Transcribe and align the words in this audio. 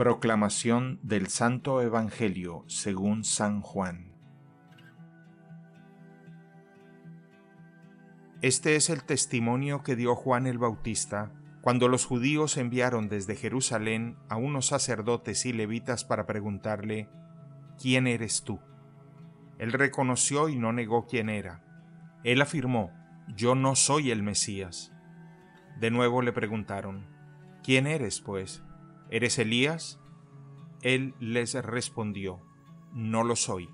Proclamación 0.00 0.98
del 1.02 1.26
Santo 1.26 1.82
Evangelio 1.82 2.64
según 2.68 3.22
San 3.22 3.60
Juan. 3.60 4.14
Este 8.40 8.76
es 8.76 8.88
el 8.88 9.04
testimonio 9.04 9.82
que 9.82 9.96
dio 9.96 10.14
Juan 10.14 10.46
el 10.46 10.56
Bautista 10.56 11.34
cuando 11.60 11.86
los 11.86 12.06
judíos 12.06 12.56
enviaron 12.56 13.10
desde 13.10 13.36
Jerusalén 13.36 14.16
a 14.30 14.36
unos 14.36 14.68
sacerdotes 14.68 15.44
y 15.44 15.52
levitas 15.52 16.06
para 16.06 16.24
preguntarle, 16.24 17.10
¿quién 17.78 18.06
eres 18.06 18.42
tú? 18.42 18.58
Él 19.58 19.70
reconoció 19.70 20.48
y 20.48 20.56
no 20.56 20.72
negó 20.72 21.04
quién 21.04 21.28
era. 21.28 21.62
Él 22.24 22.40
afirmó, 22.40 22.90
yo 23.36 23.54
no 23.54 23.76
soy 23.76 24.12
el 24.12 24.22
Mesías. 24.22 24.94
De 25.78 25.90
nuevo 25.90 26.22
le 26.22 26.32
preguntaron, 26.32 27.04
¿quién 27.62 27.86
eres, 27.86 28.22
pues? 28.22 28.62
¿Eres 29.12 29.40
Elías? 29.40 29.98
Él 30.82 31.14
les 31.18 31.54
respondió, 31.54 32.40
No 32.92 33.24
lo 33.24 33.34
soy. 33.34 33.68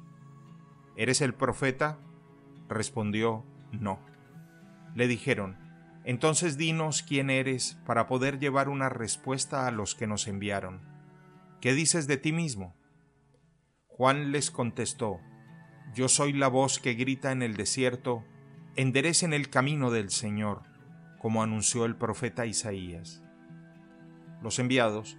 ¿Eres 0.97 1.21
el 1.21 1.35
profeta? 1.35 1.99
Respondió, 2.69 3.45
No. 3.71 4.01
Le 4.95 5.07
dijeron, 5.07 5.59
Entonces 6.05 6.57
dinos 6.57 7.03
quién 7.03 7.29
eres 7.29 7.79
para 7.85 8.07
poder 8.07 8.39
llevar 8.39 8.71
una 8.71 8.89
respuesta 8.89 9.67
a 9.67 9.71
los 9.71 9.95
que 9.95 10.07
nos 10.07 10.27
enviaron. 10.27 10.81
¿Qué 11.61 11.75
dices 11.75 12.07
de 12.07 12.17
ti 12.17 12.33
mismo? 12.33 12.75
Juan 13.89 14.33
les 14.33 14.51
contestó, 14.51 15.21
Yo 15.95 16.09
soy 16.09 16.33
la 16.33 16.49
voz 16.49 16.79
que 16.79 16.95
grita 16.95 17.31
en 17.31 17.43
el 17.43 17.59
desierto, 17.59 18.25
enderecen 18.75 19.35
el 19.35 19.51
camino 19.51 19.91
del 19.91 20.09
Señor, 20.09 20.63
como 21.19 21.43
anunció 21.43 21.85
el 21.85 21.95
profeta 21.95 22.47
Isaías. 22.47 23.23
Los 24.43 24.59
enviados 24.59 25.19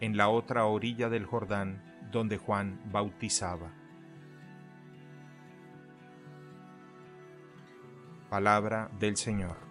en 0.00 0.16
la 0.16 0.28
otra 0.28 0.66
orilla 0.66 1.08
del 1.08 1.26
Jordán 1.26 1.82
donde 2.10 2.38
Juan 2.38 2.80
bautizaba. 2.90 3.72
Palabra 8.30 8.90
del 8.98 9.16
Señor. 9.16 9.67